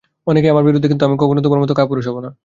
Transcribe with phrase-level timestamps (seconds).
[0.31, 2.29] অনেকেই আমার বিরুদ্ধে, কিন্তু আমি কখনও তোমাদের মত কাপুরুষ হব না।